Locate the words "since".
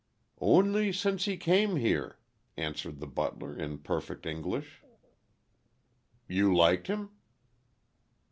0.91-1.25